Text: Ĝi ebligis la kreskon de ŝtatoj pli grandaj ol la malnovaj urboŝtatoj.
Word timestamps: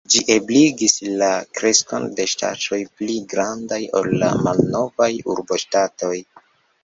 Ĝi 0.11 0.19
ebligis 0.35 0.93
la 1.21 1.27
kreskon 1.57 2.07
de 2.19 2.23
ŝtatoj 2.31 2.79
pli 3.01 3.17
grandaj 3.33 3.79
ol 4.01 4.09
la 4.23 4.31
malnovaj 4.47 5.11
urboŝtatoj. 5.35 6.15